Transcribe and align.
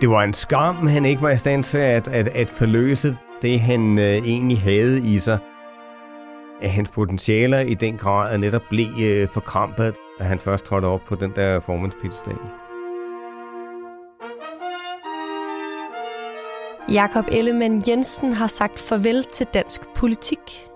Det 0.00 0.10
var 0.10 0.22
en 0.22 0.32
skam, 0.32 0.86
han 0.86 1.04
ikke 1.04 1.22
var 1.22 1.30
i 1.30 1.36
stand 1.36 1.64
til 1.64 1.78
at, 1.78 2.08
at, 2.08 2.28
at 2.28 2.48
forløse 2.48 3.16
det, 3.42 3.60
han 3.60 3.98
øh, 3.98 4.04
egentlig 4.04 4.60
havde 4.60 5.00
i 5.00 5.18
sig. 5.18 5.38
At 6.62 6.70
hans 6.70 6.90
potentialer 6.90 7.60
i 7.60 7.74
den 7.74 7.96
grad 7.96 8.38
netop 8.38 8.62
blev 8.70 8.86
øh, 9.02 9.28
forkrampet, 9.28 9.94
da 10.18 10.24
han 10.24 10.38
først 10.38 10.66
trådte 10.66 10.86
op 10.86 11.00
på 11.08 11.14
den 11.14 11.32
der 11.36 11.60
formandspitstag. 11.60 12.34
Jakob 16.92 17.24
Ellemann 17.32 17.82
Jensen 17.88 18.32
har 18.32 18.46
sagt 18.46 18.78
farvel 18.78 19.24
til 19.24 19.46
dansk 19.54 19.80
politik. 19.94 20.68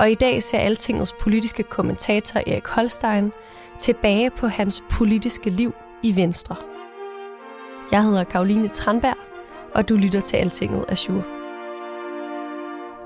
Og 0.00 0.10
i 0.10 0.14
dag 0.14 0.42
ser 0.42 0.58
Altingets 0.58 1.14
politiske 1.20 1.62
kommentator 1.62 2.40
Erik 2.46 2.66
Holstein 2.66 3.32
tilbage 3.78 4.30
på 4.30 4.46
hans 4.46 4.82
politiske 4.90 5.50
liv 5.50 5.72
i 6.02 6.16
Venstre. 6.16 6.56
Jeg 7.92 8.02
hedder 8.02 8.24
Karoline 8.24 8.68
Tranberg, 8.68 9.16
og 9.74 9.88
du 9.88 9.96
lytter 9.96 10.20
til 10.20 10.36
Altinget 10.36 10.84
Azure. 10.88 11.22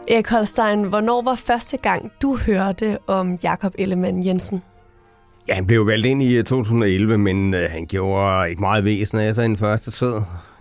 Erik 0.08 0.28
Holstein, 0.28 0.82
hvornår 0.84 1.22
var 1.22 1.34
første 1.34 1.76
gang, 1.76 2.12
du 2.22 2.36
hørte 2.36 2.98
om 3.06 3.38
Jakob 3.42 3.74
Ellemann 3.78 4.26
Jensen? 4.26 4.62
Ja, 5.48 5.54
han 5.54 5.66
blev 5.66 5.86
valgt 5.86 6.06
ind 6.06 6.22
i 6.22 6.38
øh, 6.38 6.44
2011, 6.44 7.18
men 7.18 7.54
øh, 7.54 7.70
han 7.70 7.86
gjorde 7.86 8.50
ikke 8.50 8.60
meget 8.60 8.84
væsen 8.84 9.18
af 9.18 9.34
sig 9.34 9.44
i 9.44 9.48
den 9.48 9.56
første 9.56 9.90
tid. 9.90 10.12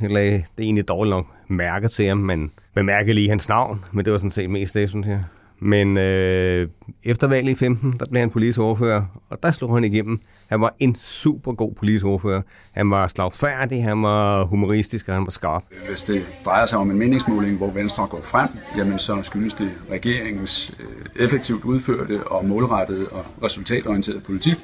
Jeg 0.02 0.12
lagde 0.12 0.44
det 0.58 0.64
egentlig 0.66 0.88
dårligt 0.88 1.16
nok 1.16 1.26
mærke 1.48 1.88
til 1.88 2.08
ham, 2.08 2.18
men 2.18 2.52
bemærkede 2.76 3.14
lige 3.14 3.30
hans 3.30 3.50
navn, 3.50 3.86
men 3.92 4.06
det 4.06 4.14
var 4.14 4.20
sådan 4.20 4.32
set 4.32 4.50
mest 4.50 4.74
det, 4.74 4.90
synes 4.90 5.08
jeg. 5.08 5.24
Men 5.62 5.98
øh, 5.98 6.68
efter 7.04 7.28
valget 7.28 7.52
i 7.52 7.56
15, 7.56 7.96
der 8.00 8.06
blev 8.10 8.20
han 8.20 8.30
politisk 8.30 8.60
ordfører, 8.60 9.04
og 9.30 9.44
der 9.44 9.52
slog 9.52 9.74
han 9.76 9.84
igennem. 9.84 10.20
Han 10.50 10.62
var 10.62 10.76
en 10.80 10.96
super 10.96 11.54
god 11.54 11.74
politisk 11.74 12.06
ordfører. 12.06 12.42
Han 12.72 12.92
var 12.92 13.08
slagfærdig, 13.08 13.84
han 13.84 14.04
var 14.04 14.44
humoristisk, 14.44 15.08
og 15.08 15.14
han 15.14 15.26
var 15.26 15.32
skarp. 15.32 15.64
Hvis 15.88 16.02
det 16.02 16.34
drejer 16.46 16.66
sig 16.66 16.80
om 16.80 16.92
en 16.92 16.98
meningsmåling, 16.98 17.58
hvor 17.58 17.72
Venstre 17.72 18.08
går 18.08 18.22
frem, 18.22 18.50
jamen 18.78 19.00
så 19.00 19.22
skyldes 19.22 19.54
det 19.54 19.72
regeringens 19.92 20.74
øh, 20.80 21.24
effektivt 21.24 21.66
udførte 21.66 22.24
og 22.28 22.46
målrettede 22.46 23.08
og 23.08 23.26
resultatorienterede 23.44 24.20
politik. 24.22 24.56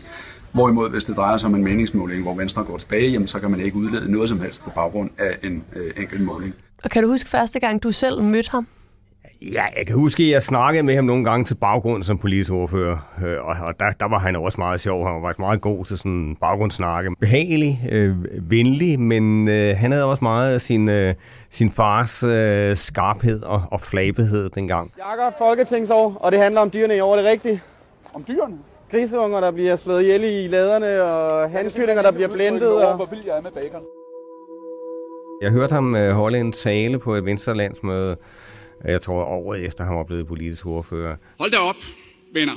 Hvorimod, 0.51 0.89
hvis 0.89 1.03
det 1.03 1.17
drejer 1.17 1.37
sig 1.37 1.47
om 1.47 1.55
en 1.55 1.63
meningsmåling, 1.63 2.21
hvor 2.23 2.35
Venstre 2.35 2.63
går 2.63 2.77
tilbage, 2.77 3.11
jamen, 3.11 3.27
så 3.27 3.39
kan 3.39 3.51
man 3.51 3.59
ikke 3.59 3.77
udlede 3.77 4.11
noget 4.11 4.29
som 4.29 4.39
helst 4.39 4.63
på 4.63 4.69
baggrund 4.75 5.09
af 5.17 5.37
en 5.43 5.63
øh, 5.75 6.01
enkelt 6.01 6.21
måling. 6.21 6.53
Og 6.83 6.89
kan 6.89 7.03
du 7.03 7.09
huske 7.09 7.29
første 7.29 7.59
gang, 7.59 7.83
du 7.83 7.91
selv 7.91 8.23
mødte 8.23 8.51
ham? 8.51 8.67
Ja, 9.41 9.63
jeg 9.77 9.87
kan 9.87 9.95
huske, 9.95 10.23
at 10.23 10.29
jeg 10.29 10.43
snakkede 10.43 10.83
med 10.83 10.95
ham 10.95 11.05
nogle 11.05 11.23
gange 11.23 11.45
til 11.45 11.55
baggrund 11.55 12.03
som 12.03 12.17
politisk 12.17 12.51
ordfører, 12.51 12.97
øh, 13.25 13.37
og 13.41 13.79
der, 13.79 13.91
der 13.99 14.09
var 14.09 14.19
han 14.19 14.35
også 14.35 14.55
meget 14.57 14.79
sjov. 14.79 15.07
Han 15.07 15.21
var 15.21 15.35
meget 15.39 15.61
god 15.61 15.85
til 15.85 15.97
sådan 15.97 16.37
baggrundssnakke. 16.41 17.11
Behagelig, 17.19 17.79
øh, 17.91 18.15
venlig, 18.51 18.99
men 18.99 19.47
øh, 19.47 19.75
han 19.77 19.91
havde 19.91 20.05
også 20.05 20.23
meget 20.23 20.53
af 20.53 20.61
sin, 20.61 20.89
øh, 20.89 21.13
sin 21.49 21.71
fars 21.71 22.23
øh, 22.23 22.75
skarphed 22.75 23.43
og, 23.43 23.61
og 23.71 23.81
flabethed 23.81 24.49
dengang. 24.49 24.91
Jakob, 24.97 25.33
Folketingsår, 25.37 26.17
og 26.19 26.31
det 26.31 26.39
handler 26.39 26.61
om 26.61 26.69
dyrene 26.69 26.95
i 26.95 26.99
år, 26.99 27.11
er 27.11 27.17
det 27.17 27.25
rigtigt? 27.25 27.59
Om 28.13 28.23
dyrene? 28.27 28.55
Griseunger, 28.91 29.39
der 29.39 29.51
bliver 29.51 29.75
slået 29.75 30.01
ihjel 30.01 30.23
i 30.23 30.47
laderne, 30.47 31.03
og 31.03 31.49
hanskyllinger, 31.49 32.01
der 32.01 32.11
bliver 32.11 32.29
blændet. 32.29 32.83
Og... 32.85 32.95
Hvor 32.95 33.05
vild 33.05 33.25
jeg 33.25 33.37
er 33.37 33.41
med 33.41 33.51
bacon. 33.51 33.81
Jeg 35.41 35.51
hørte 35.51 35.73
ham 35.73 35.95
øh, 35.95 36.11
holde 36.11 36.37
en 36.39 36.51
tale 36.51 36.99
på 36.99 37.13
et 37.13 37.25
venstrelandsmøde, 37.25 38.17
jeg 38.83 39.01
tror 39.01 39.23
året 39.23 39.65
efter 39.65 39.83
han 39.83 39.95
var 39.95 40.03
blevet 40.03 40.27
politisk 40.27 40.65
ordfører. 40.65 41.15
Hold 41.39 41.51
da 41.51 41.57
op, 41.57 41.75
venner. 42.33 42.53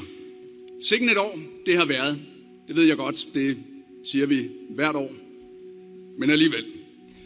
Sikken 0.82 1.08
et 1.08 1.18
år, 1.18 1.38
det 1.66 1.78
har 1.78 1.86
været. 1.86 2.18
Det 2.68 2.76
ved 2.76 2.84
jeg 2.84 2.96
godt, 2.96 3.26
det 3.34 3.58
siger 4.04 4.26
vi 4.26 4.50
hvert 4.74 4.96
år. 4.96 5.10
Men 6.18 6.30
alligevel. 6.30 6.77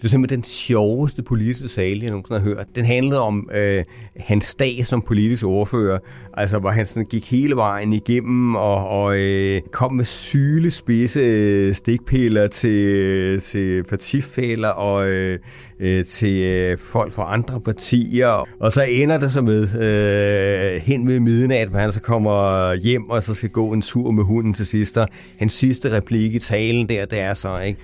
Det 0.03 0.09
er 0.09 0.11
simpelthen 0.11 0.41
den 0.41 0.45
sjoveste 0.45 1.23
politiske 1.23 1.69
sale, 1.69 2.01
jeg 2.03 2.11
nogensinde 2.11 2.41
har 2.41 2.49
hørt. 2.49 2.67
Den 2.75 2.85
handlede 2.85 3.21
om 3.21 3.51
øh, 3.55 3.85
hans 4.17 4.55
dag 4.55 4.87
som 4.87 5.03
politisk 5.03 5.47
ordfører. 5.47 5.99
Altså, 6.35 6.59
hvor 6.59 6.71
han 6.71 6.87
sådan 6.87 7.07
gik 7.07 7.31
hele 7.31 7.57
vejen 7.57 7.93
igennem 7.93 8.55
og, 8.55 8.89
og 8.89 9.19
øh, 9.19 9.61
kom 9.73 9.93
med 9.93 10.05
sylespidse 10.05 11.21
øh, 11.21 11.75
stikpiller 11.75 12.47
til, 12.47 12.71
øh, 12.71 13.41
til 13.41 13.85
partifælder 13.85 14.69
og 14.69 15.09
øh, 15.09 15.39
øh, 15.81 16.05
til 16.05 16.43
øh, 16.43 16.79
folk 16.79 17.13
fra 17.13 17.35
andre 17.35 17.61
partier. 17.61 18.49
Og 18.61 18.73
så 18.73 18.83
ender 18.83 19.19
det 19.19 19.33
så 19.33 19.41
med 19.41 19.63
øh, 19.63 20.83
hen 20.83 21.09
ved 21.09 21.21
midnat, 21.21 21.69
hvor 21.69 21.79
han 21.79 21.93
så 21.93 22.01
kommer 22.01 22.75
hjem 22.75 23.11
og 23.11 23.23
så 23.23 23.35
skal 23.35 23.51
gå 23.51 23.73
en 23.73 23.83
tur 23.83 24.11
med 24.11 24.25
hunden 24.25 24.55
til 24.55 24.67
sidst. 24.67 24.99
Hans 25.39 25.53
sidste 25.53 25.97
replik 25.97 26.35
i 26.35 26.39
talen 26.39 26.89
der, 26.89 27.05
det 27.05 27.21
er 27.21 27.35
så, 27.35 27.59
ikke? 27.59 27.81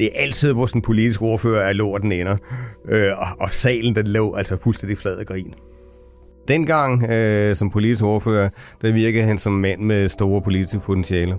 Det 0.00 0.08
er 0.14 0.22
altid, 0.22 0.52
hvor 0.52 0.66
sådan 0.66 0.78
en 0.78 0.82
politisk 0.82 1.22
ordfører 1.22 1.68
er 1.68 1.72
lorten 1.72 2.12
ender. 2.12 2.36
Øh, 2.88 3.10
og, 3.18 3.26
og 3.40 3.50
salen, 3.50 3.94
den 3.94 4.06
lå 4.06 4.34
altså 4.34 4.62
fuldstændig 4.62 4.98
flad 4.98 5.18
af 5.18 5.26
grin. 5.26 5.54
Dengang 6.48 7.10
øh, 7.10 7.56
som 7.56 7.70
politisk 7.70 8.04
ordfører, 8.04 8.48
der 8.82 8.92
virkede 8.92 9.24
han 9.24 9.38
som 9.38 9.52
mand 9.52 9.80
med 9.80 10.08
store 10.08 10.42
politiske 10.42 10.78
potentialer. 10.78 11.36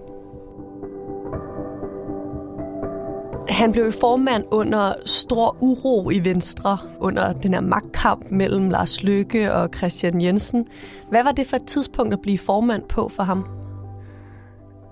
Han 3.49 3.71
blev 3.71 3.91
formand 3.91 4.43
under 4.51 4.93
stor 5.05 5.57
uro 5.61 6.09
i 6.09 6.19
Venstre, 6.25 6.77
under 6.99 7.33
den 7.33 7.53
her 7.53 7.61
magtkamp 7.61 8.25
mellem 8.31 8.69
Lars 8.69 9.03
Løkke 9.03 9.53
og 9.53 9.69
Christian 9.77 10.21
Jensen. 10.21 10.67
Hvad 11.09 11.23
var 11.23 11.31
det 11.31 11.47
for 11.47 11.55
et 11.55 11.65
tidspunkt 11.67 12.13
at 12.13 12.19
blive 12.21 12.37
formand 12.37 12.83
på 12.89 13.09
for 13.09 13.23
ham? 13.23 13.60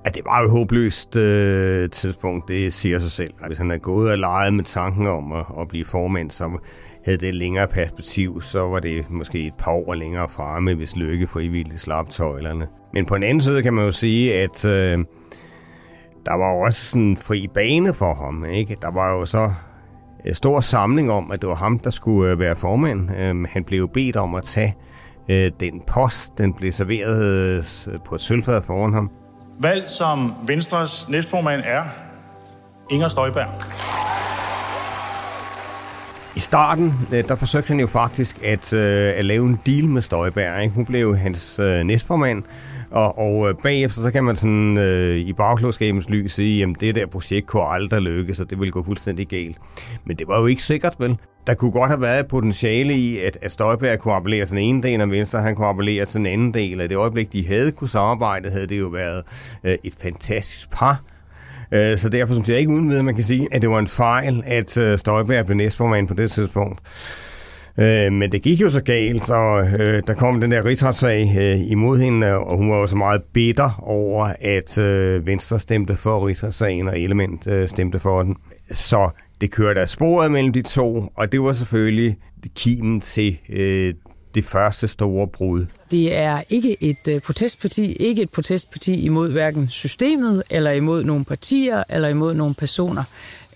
Ja, 0.05 0.09
det 0.09 0.21
var 0.25 0.39
jo 0.39 0.45
et 0.45 0.51
håbløst 0.51 1.15
øh, 1.15 1.89
tidspunkt, 1.89 2.47
det 2.47 2.73
siger 2.73 2.99
sig 2.99 3.11
selv. 3.11 3.33
Hvis 3.47 3.57
han 3.57 3.69
havde 3.69 3.79
gået 3.79 4.11
og 4.11 4.17
leget 4.17 4.53
med 4.53 4.63
tanken 4.63 5.07
om 5.07 5.31
at, 5.31 5.45
at 5.59 5.67
blive 5.67 5.85
formand, 5.85 6.31
så 6.31 6.59
havde 7.05 7.17
det 7.17 7.35
længere 7.35 7.67
perspektiv, 7.67 8.41
så 8.41 8.59
var 8.59 8.79
det 8.79 9.09
måske 9.09 9.47
et 9.47 9.53
par 9.57 9.71
år 9.71 9.93
længere 9.93 10.29
fremme, 10.29 10.73
hvis 10.73 10.95
Lykke 10.95 11.27
frivilligt 11.27 11.81
slap 11.81 12.09
tøjlerne. 12.09 12.67
Men 12.93 13.05
på 13.05 13.15
en 13.15 13.23
anden 13.23 13.41
side 13.41 13.63
kan 13.63 13.73
man 13.73 13.85
jo 13.85 13.91
sige, 13.91 14.33
at 14.33 14.65
øh, 14.65 14.97
der 16.25 16.33
var 16.33 16.53
jo 16.53 16.59
også 16.59 16.85
sådan 16.85 17.01
en 17.01 17.17
fri 17.17 17.47
bane 17.53 17.93
for 17.93 18.13
ham. 18.13 18.45
Ikke? 18.45 18.77
Der 18.81 18.91
var 18.91 19.11
jo 19.11 19.25
så 19.25 19.53
en 20.25 20.33
stor 20.33 20.59
samling 20.59 21.11
om, 21.11 21.31
at 21.31 21.41
det 21.41 21.49
var 21.49 21.55
ham, 21.55 21.79
der 21.79 21.89
skulle 21.89 22.31
øh, 22.31 22.39
være 22.39 22.55
formand. 22.55 23.09
Øh, 23.11 23.45
han 23.49 23.63
blev 23.63 23.89
bedt 23.93 24.15
om 24.15 24.35
at 24.35 24.43
tage 24.43 24.75
øh, 25.29 25.51
den 25.59 25.81
post, 25.87 26.37
den 26.37 26.53
blev 26.53 26.71
serveret 26.71 27.23
øh, 27.87 27.99
på 28.05 28.15
et 28.15 28.21
sølvfad 28.21 28.61
foran 28.61 28.93
ham. 28.93 29.11
Valgt 29.61 29.89
som 29.89 30.33
Venstres 30.47 31.09
næstformand 31.09 31.61
er 31.65 31.83
Inger 32.89 33.07
Støjberg. 33.07 33.47
I 36.35 36.39
starten, 36.39 36.93
øh, 37.13 37.23
der 37.27 37.35
forsøgte 37.35 37.67
han 37.67 37.79
jo 37.79 37.87
faktisk 37.87 38.39
at, 38.43 38.73
øh, 38.73 39.13
at 39.15 39.25
lave 39.25 39.45
en 39.45 39.59
deal 39.65 39.85
med 39.85 40.01
Støjberg. 40.01 40.63
Ikke? 40.63 40.75
Hun 40.75 40.85
blev 40.85 41.17
hans 41.17 41.59
øh, 41.59 41.83
næstformand, 41.83 42.43
og, 42.91 43.17
og 43.17 43.57
bagefter 43.63 44.01
så 44.01 44.11
kan 44.11 44.23
man 44.23 44.35
sådan 44.35 44.77
øh, 44.77 45.15
i 45.17 45.33
bagklodskabens 45.33 46.09
lys 46.09 46.31
sige, 46.31 46.63
at 46.63 46.69
det 46.79 46.95
der 46.95 47.05
projekt 47.05 47.47
kunne 47.47 47.63
aldrig 47.63 48.01
lykkes, 48.01 48.39
og 48.39 48.49
det 48.49 48.59
ville 48.59 48.71
gå 48.71 48.83
fuldstændig 48.83 49.27
galt. 49.27 49.57
Men 50.05 50.17
det 50.17 50.27
var 50.27 50.39
jo 50.39 50.45
ikke 50.45 50.63
sikkert, 50.63 50.95
vel? 50.99 51.17
Der 51.49 51.55
kunne 51.55 51.71
godt 51.71 51.91
have 51.91 52.01
været 52.01 52.19
et 52.19 52.27
potentiale 52.27 52.93
i, 52.93 53.19
at, 53.19 53.37
at 53.41 53.51
Støjberg 53.51 53.99
kunne 53.99 54.13
appellere 54.13 54.45
til 54.45 54.57
den 54.57 54.63
ene 54.63 54.83
del, 54.83 55.01
og 55.01 55.11
Venstre 55.11 55.41
han 55.41 55.55
kunne 55.55 55.67
appellere 55.67 56.05
til 56.05 56.17
den 56.17 56.25
anden 56.25 56.53
del. 56.53 56.79
Og 56.79 56.85
i 56.85 56.87
det 56.87 56.95
øjeblik, 56.95 57.33
de 57.33 57.47
havde 57.47 57.71
kunne 57.71 57.87
samarbejde, 57.89 58.49
havde 58.49 58.67
det 58.67 58.79
jo 58.79 58.87
været 58.87 59.23
øh, 59.63 59.77
et 59.83 59.93
fantastisk 60.01 60.71
par. 60.71 61.01
Øh, 61.71 61.97
så 61.97 62.09
derfor 62.09 62.33
synes 62.33 62.49
jeg 62.49 62.57
ikke 62.57 62.71
uden 62.71 62.89
videre, 62.89 63.03
man 63.03 63.15
kan 63.15 63.23
sige, 63.23 63.47
at 63.51 63.61
det 63.61 63.69
var 63.69 63.79
en 63.79 63.87
fejl, 63.87 64.43
at 64.45 64.77
øh, 64.77 64.99
Støjberg 64.99 65.45
blev 65.45 65.57
næstformand 65.57 66.07
på 66.07 66.13
det 66.13 66.31
tidspunkt. 66.31 66.81
Øh, 67.77 68.13
men 68.13 68.31
det 68.31 68.41
gik 68.41 68.61
jo 68.61 68.69
så 68.69 68.81
galt, 68.81 69.27
så 69.27 69.67
øh, 69.79 70.03
der 70.07 70.13
kom 70.13 70.41
den 70.41 70.51
der 70.51 70.65
rigsretssag 70.65 71.35
øh, 71.37 71.71
imod 71.71 71.99
hende, 71.99 72.37
og 72.37 72.57
hun 72.57 72.71
var 72.71 72.75
også 72.75 72.97
meget 72.97 73.21
bitter 73.33 73.79
over, 73.83 74.33
at 74.41 74.77
øh, 74.77 75.25
Venstre 75.25 75.59
stemte 75.59 75.95
for 75.95 76.27
rigsretssagen, 76.27 76.87
og 76.87 76.99
Element 76.99 77.47
øh, 77.47 77.67
stemte 77.67 77.99
for 77.99 78.23
den. 78.23 78.35
Så 78.71 79.09
det 79.41 79.51
kørte 79.51 79.81
af 79.81 79.89
sporet 79.89 80.31
mellem 80.31 80.53
de 80.53 80.61
to, 80.61 81.11
og 81.15 81.31
det 81.31 81.41
var 81.41 81.53
selvfølgelig 81.53 82.17
kimen 82.55 83.01
til 83.01 83.39
øh, 83.49 83.93
det 84.35 84.45
første 84.45 84.87
store 84.87 85.27
brud? 85.27 85.65
Det 85.91 86.15
er 86.15 86.41
ikke 86.49 86.83
et 86.83 87.07
øh, 87.09 87.21
protestparti, 87.21 87.93
ikke 87.93 88.21
et 88.21 88.29
protestparti 88.31 89.05
imod 89.05 89.31
hverken 89.31 89.69
systemet, 89.69 90.43
eller 90.49 90.71
imod 90.71 91.03
nogle 91.03 91.25
partier, 91.25 91.83
eller 91.89 92.09
imod 92.09 92.33
nogle 92.33 92.53
personer. 92.53 93.03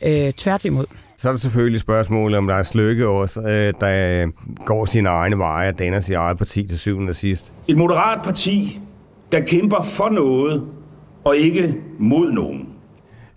Øh, 0.06 0.32
tværtimod. 0.32 0.86
Så 1.18 1.30
er 1.30 1.34
der 1.34 1.40
selvfølgelig 1.40 1.80
spørgsmålet, 1.80 2.38
om 2.38 2.48
der 2.48 2.56
er 2.56 2.72
Lykke 2.76 3.08
også, 3.08 3.42
øh, 3.42 3.74
der 3.80 4.28
går 4.66 4.86
sine 4.86 5.10
egne 5.10 5.38
veje 5.38 5.70
og 5.70 5.80
danner 5.80 6.00
sit 6.00 6.16
eget 6.16 6.38
parti 6.38 6.68
til 6.68 6.80
syvende 6.80 7.10
og 7.10 7.16
sidst. 7.16 7.54
Et 7.68 7.78
moderat 7.78 8.20
parti, 8.24 8.80
der 9.32 9.40
kæmper 9.40 9.82
for 9.98 10.10
noget 10.10 10.64
og 11.24 11.38
ikke 11.38 11.76
mod 12.00 12.32
nogen. 12.32 12.73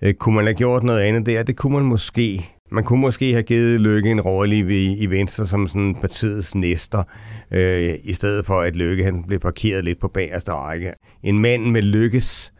Øh, 0.02 0.14
kunne 0.14 0.34
man 0.34 0.44
have 0.44 0.54
gjort 0.54 0.82
noget 0.82 1.00
andet 1.00 1.26
der? 1.26 1.42
Det 1.42 1.56
kunne 1.56 1.72
man 1.72 1.84
måske. 1.84 2.46
Man 2.70 2.84
kunne 2.84 3.00
måske 3.00 3.32
have 3.32 3.42
givet 3.42 3.80
Lykke 3.80 4.10
en 4.10 4.20
rolle 4.20 4.56
i, 4.56 4.98
i 4.98 5.06
Venstre 5.06 5.46
som 5.46 5.68
sådan 5.68 5.94
partiets 5.94 6.54
næster, 6.54 7.02
øh, 7.50 7.94
i 8.04 8.12
stedet 8.12 8.46
for 8.46 8.60
at 8.60 8.76
Lykke 8.76 9.04
han 9.04 9.24
blev 9.24 9.38
parkeret 9.38 9.84
lidt 9.84 10.00
på 10.00 10.08
bagerste 10.08 10.52
række. 10.52 10.92
En 11.22 11.38
mand 11.38 11.64
med 11.64 11.82
Lykkes 11.82 12.52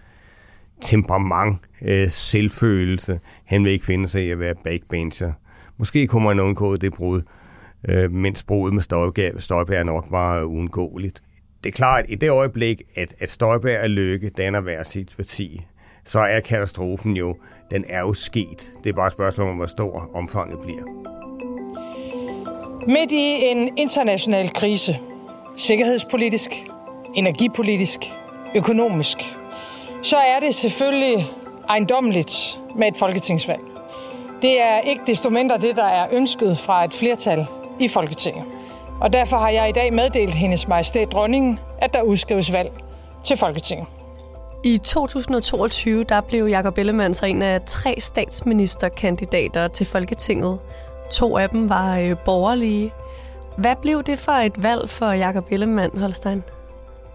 temperament, 0.80 1.58
øh, 1.82 2.08
selvfølelse, 2.08 3.20
han 3.44 3.64
vil 3.64 3.72
ikke 3.72 3.86
finde 3.86 4.08
sig 4.08 4.26
i 4.26 4.30
at 4.30 4.38
være 4.38 4.54
backbencher. 4.64 5.32
Måske 5.76 6.06
kunne 6.06 6.24
man 6.24 6.40
undgå 6.40 6.76
det 6.76 6.92
brud, 6.92 7.22
øh, 7.88 8.12
mens 8.12 8.42
brudet 8.42 8.74
med 8.74 8.82
Støjberg, 8.82 9.42
Støjberg 9.42 9.86
nok 9.86 10.06
var 10.10 10.42
uundgåeligt. 10.42 11.22
Det 11.64 11.70
er 11.70 11.76
klart, 11.76 12.04
at 12.04 12.10
i 12.10 12.14
det 12.14 12.30
øjeblik, 12.30 12.82
at, 12.94 13.14
at 13.18 13.30
Støjberg 13.30 13.80
og 13.80 13.90
Lykke 13.90 14.30
danner 14.30 14.60
hver 14.60 14.82
sit 14.82 15.14
parti, 15.16 15.64
så 16.06 16.20
er 16.20 16.40
katastrofen 16.40 17.16
jo, 17.16 17.36
den 17.70 17.84
er 17.88 18.00
jo 18.00 18.12
sket. 18.12 18.72
Det 18.84 18.90
er 18.90 18.94
bare 18.94 19.06
et 19.06 19.12
spørgsmål 19.12 19.48
om, 19.48 19.56
hvor 19.56 19.66
stor 19.66 20.10
omfanget 20.14 20.60
bliver. 20.60 20.82
Midt 22.86 23.12
i 23.12 23.44
en 23.44 23.78
international 23.78 24.52
krise, 24.52 24.98
sikkerhedspolitisk, 25.56 26.50
energipolitisk, 27.14 28.00
økonomisk, 28.54 29.18
så 30.02 30.16
er 30.16 30.40
det 30.40 30.54
selvfølgelig 30.54 31.26
ejendommeligt 31.68 32.60
med 32.76 32.88
et 32.88 32.96
folketingsvalg. 32.96 33.62
Det 34.42 34.62
er 34.62 34.80
ikke 34.80 35.02
desto 35.06 35.30
mindre 35.30 35.58
det, 35.58 35.76
der 35.76 35.84
er 35.84 36.08
ønsket 36.12 36.58
fra 36.58 36.84
et 36.84 36.94
flertal 36.94 37.46
i 37.80 37.88
Folketinget. 37.88 38.44
Og 39.00 39.12
derfor 39.12 39.36
har 39.36 39.50
jeg 39.50 39.68
i 39.68 39.72
dag 39.72 39.92
meddelt 39.92 40.34
hendes 40.34 40.68
majestæt 40.68 41.12
dronningen, 41.12 41.58
at 41.78 41.94
der 41.94 42.02
udskrives 42.02 42.52
valg 42.52 42.72
til 43.24 43.36
Folketinget. 43.36 43.95
I 44.66 44.78
2022 44.78 46.04
der 46.04 46.20
blev 46.20 46.46
Jakob 46.46 46.78
Ellemann 46.78 47.14
så 47.14 47.26
en 47.26 47.42
af 47.42 47.60
tre 47.66 47.94
statsministerkandidater 47.98 49.68
til 49.68 49.86
Folketinget. 49.86 50.58
To 51.12 51.38
af 51.38 51.48
dem 51.48 51.68
var 51.68 51.98
øh, 51.98 52.16
borgerlige. 52.24 52.92
Hvad 53.58 53.74
blev 53.82 54.02
det 54.02 54.18
for 54.18 54.32
et 54.32 54.62
valg 54.62 54.90
for 54.90 55.12
Jakob 55.12 55.46
Ellemann, 55.50 55.98
Holstein? 55.98 56.42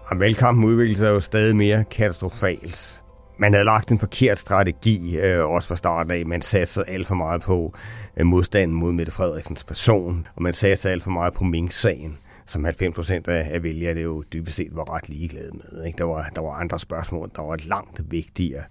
Og 0.06 0.20
valgkampen 0.20 0.64
udviklede 0.64 0.98
sig 0.98 1.08
jo 1.08 1.20
stadig 1.20 1.56
mere 1.56 1.84
katastrofalt. 1.84 3.02
Man 3.38 3.52
havde 3.52 3.64
lagt 3.64 3.90
en 3.90 3.98
forkert 3.98 4.38
strategi, 4.38 5.16
øh, 5.16 5.44
også 5.44 5.68
fra 5.68 5.76
starten 5.76 6.12
af. 6.12 6.26
Man 6.26 6.42
satte 6.42 6.88
alt 6.88 7.06
for 7.06 7.14
meget 7.14 7.42
på 7.42 7.74
øh, 8.16 8.26
modstanden 8.26 8.76
mod 8.76 8.92
Mette 8.92 9.12
Frederiksens 9.12 9.64
person, 9.64 10.26
og 10.36 10.42
man 10.42 10.52
satte 10.52 10.90
alt 10.90 11.02
for 11.02 11.10
meget 11.10 11.34
på 11.34 11.44
Mink-sagen 11.44 12.18
som 12.52 12.64
90 12.64 12.94
procent 12.94 13.28
af 13.28 13.62
vælgerne 13.62 14.00
jo 14.00 14.22
dybest 14.32 14.56
set 14.56 14.76
var 14.76 14.94
ret 14.94 15.08
ligeglade 15.08 15.50
med. 15.52 15.84
Ikke? 15.84 15.98
Der, 15.98 16.04
var, 16.04 16.30
der 16.34 16.40
var 16.40 16.50
andre 16.50 16.78
spørgsmål, 16.78 17.30
der 17.36 17.42
var 17.42 17.56
langt 17.64 18.10
vigtigere. 18.10 18.64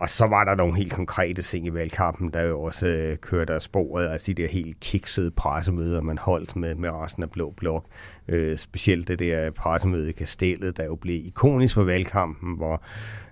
Og 0.00 0.08
så 0.08 0.26
var 0.26 0.44
der 0.44 0.54
nogle 0.54 0.76
helt 0.76 0.92
konkrete 0.92 1.42
ting 1.42 1.66
i 1.66 1.74
valgkampen, 1.74 2.30
der 2.30 2.42
jo 2.42 2.62
også 2.62 2.86
øh, 2.86 3.16
kørte 3.16 3.54
af 3.54 3.62
sporet, 3.62 4.08
altså 4.08 4.26
de 4.26 4.42
der 4.42 4.48
helt 4.48 4.80
kiksede 4.80 5.30
pressemøder, 5.30 6.00
man 6.00 6.18
holdt 6.18 6.56
med, 6.56 6.74
med 6.74 6.90
resten 6.90 7.22
af 7.22 7.30
Blå 7.30 7.50
Blok. 7.56 7.84
Øh, 8.28 8.56
specielt 8.56 9.08
det 9.08 9.18
der 9.18 9.50
pressemøde 9.50 10.08
i 10.08 10.12
Kastellet, 10.12 10.76
der 10.76 10.84
jo 10.84 10.96
blev 10.96 11.26
ikonisk 11.26 11.74
for 11.74 11.84
valgkampen, 11.84 12.56
hvor 12.56 12.82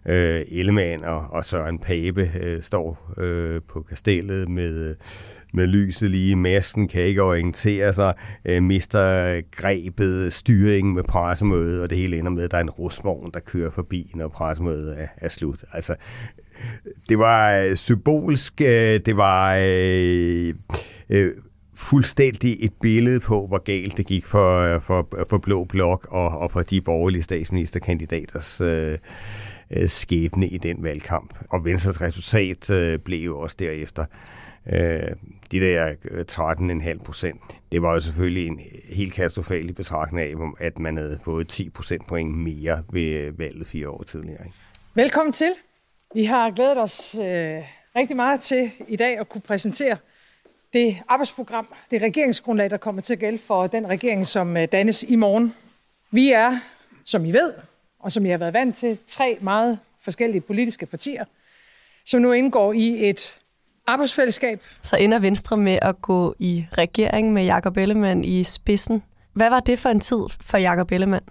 øh, 0.06 0.42
Ellemann 0.48 1.04
og, 1.04 1.26
og 1.30 1.44
Søren 1.44 1.78
Pape 1.78 2.30
øh, 2.40 2.62
står 2.62 3.14
øh, 3.18 3.60
på 3.68 3.82
Kastellet 3.82 4.48
med, 4.48 4.94
med 5.54 5.66
lyset 5.66 6.10
lige 6.10 6.30
i 6.30 6.34
masken, 6.34 6.88
kan 6.88 7.02
ikke 7.02 7.22
orientere 7.22 7.92
sig, 7.92 8.14
øh, 8.44 8.62
mister 8.62 9.40
grebet 9.50 10.32
styringen 10.32 10.94
med 10.94 11.02
pressemødet, 11.02 11.82
og 11.82 11.90
det 11.90 11.98
hele 11.98 12.18
ender 12.18 12.30
med, 12.30 12.44
at 12.44 12.50
der 12.50 12.56
er 12.56 12.62
en 12.62 12.70
rusvogn, 12.70 13.30
der 13.34 13.40
kører 13.40 13.70
forbi, 13.70 14.10
når 14.14 14.28
pressemødet 14.28 15.00
er, 15.00 15.08
er 15.16 15.28
slut. 15.28 15.64
Altså, 15.72 15.94
det 17.08 17.18
var 17.18 17.58
øh, 17.58 17.74
symbolsk, 17.74 18.60
øh, 18.60 19.00
det 19.06 19.16
var 19.16 19.56
øh, 19.62 20.54
øh, 21.10 21.30
fuldstændig 21.76 22.64
et 22.64 22.72
billede 22.80 23.20
på, 23.20 23.46
hvor 23.46 23.58
galt 23.58 23.96
det 23.96 24.06
gik 24.06 24.26
for, 24.26 24.78
for, 24.78 25.08
for 25.30 25.38
Blå 25.38 25.64
Blok 25.64 26.06
og, 26.10 26.28
og 26.28 26.52
for 26.52 26.62
de 26.62 26.80
borgerlige 26.80 27.22
statsministerkandidaters 27.22 28.60
øh, 28.60 28.98
øh 29.70 29.88
skæbne 29.88 30.48
i 30.48 30.58
den 30.58 30.82
valgkamp. 30.82 31.34
Og 31.50 31.64
Venstres 31.64 32.00
resultat 32.00 32.70
øh, 32.70 32.98
blev 32.98 33.24
jo 33.24 33.38
også 33.38 33.56
derefter 33.58 34.04
øh, 34.72 35.16
de 35.52 35.60
der 35.60 35.94
øh, 36.10 36.24
13,5 36.30 37.04
procent. 37.04 37.40
Det 37.72 37.82
var 37.82 37.92
jo 37.92 38.00
selvfølgelig 38.00 38.46
en 38.46 38.60
helt 38.92 39.14
katastrofal 39.14 39.72
betragtning 39.72 40.28
af, 40.28 40.34
at 40.66 40.78
man 40.78 40.96
havde 40.96 41.18
fået 41.24 41.48
10 41.48 41.70
procentpoint 41.70 42.36
mere 42.36 42.82
ved 42.92 43.02
øh, 43.02 43.38
valget 43.38 43.66
fire 43.66 43.88
år 43.88 44.02
tidligere. 44.02 44.44
Velkommen 44.94 45.32
til. 45.32 45.52
Vi 46.14 46.24
har 46.24 46.50
glædet 46.50 46.78
os 46.78 47.14
øh, 47.14 47.24
rigtig 47.96 48.16
meget 48.16 48.40
til 48.40 48.70
i 48.88 48.96
dag 48.96 49.18
at 49.18 49.28
kunne 49.28 49.40
præsentere 49.40 49.96
det 50.74 50.96
arbejdsprogram, 51.08 51.68
det 51.90 52.02
regeringsgrundlag, 52.02 52.70
der 52.70 52.76
kommer 52.76 53.02
til 53.02 53.12
at 53.12 53.18
gælde 53.18 53.38
for 53.38 53.66
den 53.66 53.88
regering, 53.88 54.26
som 54.26 54.56
øh, 54.56 54.68
dannes 54.72 55.02
i 55.02 55.16
morgen. 55.16 55.54
Vi 56.10 56.32
er, 56.32 56.58
som 57.04 57.24
I 57.24 57.32
ved, 57.32 57.52
og 58.00 58.12
som 58.12 58.26
I 58.26 58.28
har 58.28 58.38
været 58.38 58.54
vant 58.54 58.76
til, 58.76 58.98
tre 59.06 59.38
meget 59.40 59.78
forskellige 60.02 60.40
politiske 60.40 60.86
partier, 60.86 61.24
som 62.06 62.20
nu 62.20 62.32
indgår 62.32 62.72
i 62.72 63.08
et 63.10 63.38
arbejdsfællesskab. 63.86 64.62
Så 64.82 64.96
ender 64.96 65.18
Venstre 65.18 65.56
med 65.56 65.78
at 65.82 66.02
gå 66.02 66.34
i 66.38 66.66
regering 66.72 67.32
med 67.32 67.44
Jakob 67.44 67.76
Ellemann 67.76 68.24
i 68.24 68.44
spidsen. 68.44 69.02
Hvad 69.32 69.50
var 69.50 69.60
det 69.60 69.78
for 69.78 69.88
en 69.88 70.00
tid 70.00 70.22
for 70.40 70.58
Jakob 70.58 70.92
Ellemann? 70.92 71.24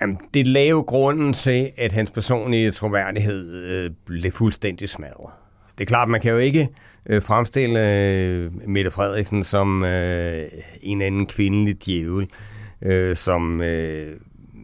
Jamen, 0.00 0.18
det 0.34 0.46
jo 0.70 0.80
grunden 0.80 1.32
til, 1.32 1.70
at 1.78 1.92
hans 1.92 2.10
personlige 2.10 2.70
troværdighed 2.70 3.64
øh, 3.64 3.90
blev 4.06 4.32
fuldstændig 4.32 4.88
smadret. 4.88 5.45
Det 5.78 5.84
er 5.84 5.86
klart, 5.86 6.08
man 6.08 6.20
kan 6.20 6.32
jo 6.32 6.38
ikke 6.38 6.68
øh, 7.10 7.22
fremstille 7.22 8.08
øh, 8.14 8.68
Mette 8.68 8.90
Frederiksen 8.90 9.44
som 9.44 9.84
øh, 9.84 10.44
en 10.82 11.02
anden 11.02 11.26
kvindelig 11.26 11.86
djævel, 11.86 12.28
øh, 12.82 13.16
som 13.16 13.60
øh, 13.60 14.16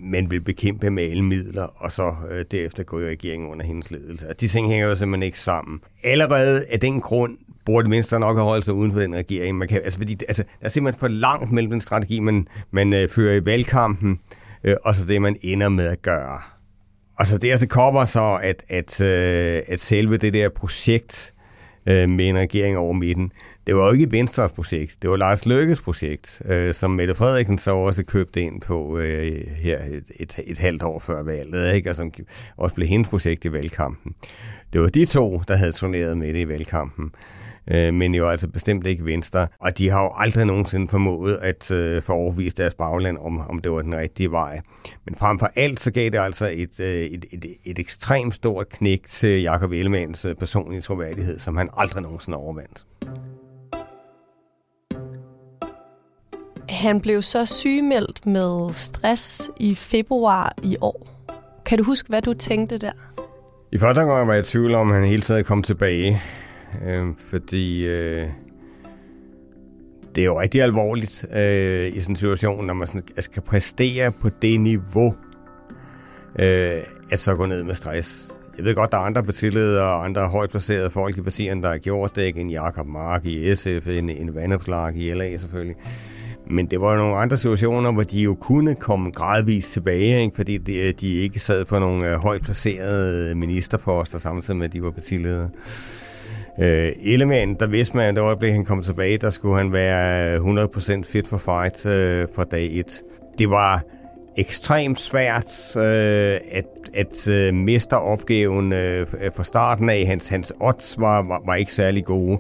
man 0.02 0.30
vil 0.30 0.40
bekæmpe 0.40 0.90
med 0.90 1.02
alle 1.02 1.24
midler, 1.24 1.62
og 1.76 1.92
så 1.92 2.14
øh, 2.30 2.44
derefter 2.50 2.82
gå 2.82 3.00
i 3.00 3.04
regeringen 3.04 3.50
under 3.50 3.64
hendes 3.64 3.90
ledelse. 3.90 4.28
Og 4.28 4.40
de 4.40 4.46
ting 4.46 4.68
hænger 4.68 4.88
jo 4.88 4.94
simpelthen 4.94 5.22
ikke 5.22 5.38
sammen. 5.38 5.80
Allerede 6.04 6.64
af 6.70 6.80
den 6.80 7.00
grund 7.00 7.38
burde 7.64 7.90
Venstre 7.90 8.20
nok 8.20 8.36
have 8.36 8.48
holdt 8.48 8.64
sig 8.64 8.74
uden 8.74 8.92
for 8.92 9.00
den 9.00 9.14
regering. 9.14 9.58
Man 9.58 9.68
kan, 9.68 9.80
altså, 9.84 9.98
fordi, 9.98 10.12
altså, 10.28 10.42
der 10.42 10.66
er 10.66 10.68
simpelthen 10.68 11.00
for 11.00 11.08
langt 11.08 11.52
mellem 11.52 11.70
den 11.70 11.80
strategi, 11.80 12.20
man, 12.20 12.48
man 12.70 12.92
øh, 12.92 13.08
fører 13.08 13.36
i 13.36 13.44
valgkampen, 13.44 14.20
øh, 14.64 14.74
og 14.84 14.94
så 14.94 15.06
det, 15.06 15.22
man 15.22 15.36
ender 15.42 15.68
med 15.68 15.84
at 15.84 16.02
gøre. 16.02 16.40
Og 17.18 17.26
så 17.26 17.38
det 17.38 17.50
altså 17.50 17.68
kommer 17.68 18.04
så, 18.04 18.38
at, 18.42 18.64
at, 18.68 19.00
øh, 19.00 19.62
at 19.68 19.80
selve 19.80 20.16
det 20.16 20.34
der 20.34 20.48
projekt 20.48 21.34
øh, 21.86 22.10
med 22.10 22.28
en 22.28 22.38
regering 22.38 22.78
over 22.78 22.92
midten, 22.92 23.32
det 23.66 23.76
var 23.76 23.86
jo 23.86 23.92
ikke 23.92 24.12
Venstres 24.12 24.52
projekt, 24.52 25.02
det 25.02 25.10
var 25.10 25.16
Lars 25.16 25.46
Løkkes 25.46 25.80
projekt, 25.80 26.42
øh, 26.44 26.74
som 26.74 26.90
Mette 26.90 27.14
Frederiksen 27.14 27.58
så 27.58 27.70
også 27.70 28.02
købte 28.02 28.40
ind 28.40 28.60
på 28.60 28.98
øh, 28.98 29.46
her 29.46 29.78
et, 29.84 30.04
et, 30.20 30.40
et 30.46 30.58
halvt 30.58 30.82
år 30.82 30.98
før 30.98 31.22
valget, 31.22 31.74
ikke? 31.74 31.90
og 31.90 31.96
som 31.96 32.12
også 32.56 32.74
blev 32.74 32.88
hendes 32.88 33.08
projekt 33.08 33.44
i 33.44 33.52
valgkampen. 33.52 34.14
Det 34.72 34.80
var 34.80 34.88
de 34.88 35.04
to, 35.04 35.42
der 35.48 35.56
havde 35.56 35.72
turneret 35.72 36.18
med 36.18 36.34
det 36.34 36.40
i 36.40 36.48
valgkampen 36.48 37.12
øh, 37.70 37.94
men 37.94 38.14
jo 38.14 38.28
altså 38.28 38.48
bestemt 38.48 38.86
ikke 38.86 39.04
Venstre. 39.04 39.48
Og 39.60 39.78
de 39.78 39.90
har 39.90 40.02
jo 40.02 40.10
aldrig 40.16 40.46
nogensinde 40.46 40.88
formået 40.88 41.38
at 41.42 41.70
øh, 41.70 42.02
få 42.02 42.12
overvist 42.12 42.58
deres 42.58 42.74
bagland, 42.74 43.18
om, 43.18 43.40
om 43.40 43.58
det 43.58 43.72
var 43.72 43.82
den 43.82 43.96
rigtige 43.96 44.30
vej. 44.30 44.60
Men 45.04 45.14
frem 45.14 45.38
for 45.38 45.50
alt, 45.56 45.80
så 45.80 45.92
gav 45.92 46.10
det 46.10 46.18
altså 46.18 46.50
et, 46.52 46.80
øh, 46.80 46.86
et, 46.86 47.24
et, 47.32 47.44
et 47.64 47.78
ekstremt 47.78 48.34
stort 48.34 48.68
knæk 48.68 49.02
til 49.06 49.42
Jakob 49.42 49.72
Ellemanns 49.72 50.24
øh, 50.24 50.34
personlige 50.34 50.80
troværdighed, 50.80 51.38
som 51.38 51.56
han 51.56 51.68
aldrig 51.76 52.02
nogensinde 52.02 52.38
overvandt. 52.38 52.86
Han 56.68 57.00
blev 57.00 57.22
så 57.22 57.46
sygemeldt 57.46 58.26
med 58.26 58.72
stress 58.72 59.50
i 59.60 59.74
februar 59.74 60.54
i 60.62 60.76
år. 60.80 61.08
Kan 61.66 61.78
du 61.78 61.84
huske, 61.84 62.08
hvad 62.08 62.22
du 62.22 62.34
tænkte 62.34 62.78
der? 62.78 62.92
I 63.72 63.78
første 63.78 64.02
gang 64.02 64.26
var 64.26 64.32
jeg 64.32 64.40
i 64.40 64.44
tvivl 64.44 64.74
om, 64.74 64.90
at 64.90 64.94
han 64.94 65.06
hele 65.06 65.22
tiden 65.22 65.44
kom 65.44 65.62
tilbage 65.62 66.22
øh, 66.86 67.06
fordi 67.18 67.86
øh, 67.86 68.26
det 70.14 70.20
er 70.20 70.24
jo 70.24 70.40
rigtig 70.40 70.62
alvorligt 70.62 71.26
øh, 71.36 71.86
i 71.86 72.00
sådan 72.00 72.12
en 72.12 72.16
situation, 72.16 72.66
når 72.66 72.74
man 72.74 72.86
sådan, 72.86 73.02
skal 73.18 73.42
præstere 73.42 74.12
på 74.12 74.28
det 74.42 74.60
niveau, 74.60 75.14
øh, 76.38 76.82
at 77.10 77.18
så 77.18 77.34
gå 77.34 77.46
ned 77.46 77.62
med 77.62 77.74
stress. 77.74 78.32
Jeg 78.56 78.64
ved 78.64 78.74
godt, 78.74 78.92
der 78.92 78.98
er 78.98 79.02
andre 79.02 79.22
partiledere 79.22 79.84
og 79.84 80.04
andre 80.04 80.28
højt 80.28 80.50
placerede 80.50 80.90
folk 80.90 81.18
i 81.18 81.20
partierne, 81.20 81.62
der 81.62 81.68
har 81.68 81.78
gjort 81.78 82.16
det, 82.16 82.22
ikke? 82.22 82.40
En 82.40 82.50
Jakob 82.50 82.86
Mark 82.86 83.24
i 83.24 83.54
SF, 83.54 83.88
en, 83.88 84.10
en 84.10 84.34
Vandopslag 84.34 84.96
i 84.96 85.14
LA 85.14 85.36
selvfølgelig. 85.36 85.76
Men 86.50 86.66
det 86.66 86.80
var 86.80 86.96
nogle 86.96 87.16
andre 87.16 87.36
situationer, 87.36 87.92
hvor 87.92 88.02
de 88.02 88.18
jo 88.18 88.34
kunne 88.34 88.74
komme 88.74 89.10
gradvist 89.10 89.72
tilbage, 89.72 90.22
ikke? 90.22 90.36
fordi 90.36 90.58
de, 90.58 90.78
øh, 90.78 90.94
de 91.00 91.14
ikke 91.14 91.38
sad 91.38 91.64
på 91.64 91.78
nogle 91.78 92.10
øh, 92.10 92.16
højt 92.16 92.42
placerede 92.42 93.34
ministerposter, 93.34 94.18
samtidig 94.18 94.56
med, 94.56 94.66
at 94.66 94.72
de 94.72 94.82
var 94.82 94.90
partiledere. 94.90 95.48
Øh, 96.58 96.92
Ellemann, 97.04 97.54
der 97.54 97.66
vidste 97.66 97.96
man, 97.96 98.08
at 98.08 98.14
det 98.14 98.20
øjeblik, 98.20 98.52
han 98.52 98.64
kom 98.64 98.82
tilbage, 98.82 99.18
der 99.18 99.30
skulle 99.30 99.56
han 99.56 99.72
være 99.72 100.36
100% 100.36 101.02
fit 101.04 101.28
for 101.28 101.38
fight 101.38 101.86
øh, 101.86 102.28
fra 102.34 102.44
dag 102.44 102.70
1. 102.72 103.02
Det 103.38 103.50
var 103.50 103.82
ekstremt 104.36 105.00
svært 105.00 105.76
øh, 105.76 106.40
at, 106.50 106.66
at 106.94 107.28
øh, 107.28 107.54
miste 107.54 107.96
opgaven 107.96 108.72
øh, 108.72 109.06
fra 109.34 109.44
starten 109.44 109.88
af. 109.88 110.06
Hans, 110.06 110.28
hans 110.28 110.52
odds 110.60 110.94
var, 110.98 111.22
var, 111.22 111.42
var 111.46 111.54
ikke 111.54 111.72
særlig 111.72 112.04
gode, 112.04 112.38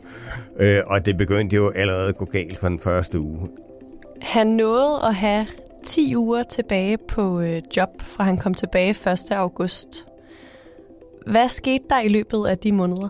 øh, 0.60 0.82
og 0.86 1.06
det 1.06 1.16
begyndte 1.16 1.56
jo 1.56 1.70
allerede 1.70 2.08
at 2.08 2.16
gå 2.16 2.24
galt 2.24 2.58
på 2.60 2.68
den 2.68 2.78
første 2.78 3.20
uge. 3.20 3.48
Han 4.22 4.46
nåede 4.46 5.00
at 5.08 5.14
have 5.14 5.46
10 5.84 6.16
uger 6.16 6.42
tilbage 6.42 6.98
på 6.98 7.40
øh, 7.40 7.62
job, 7.76 7.88
fra 8.02 8.24
han 8.24 8.38
kom 8.38 8.54
tilbage 8.54 8.90
1. 8.90 9.30
august. 9.30 10.06
Hvad 11.26 11.48
skete 11.48 11.84
der 11.90 12.00
i 12.00 12.08
løbet 12.08 12.46
af 12.46 12.58
de 12.58 12.72
måneder? 12.72 13.08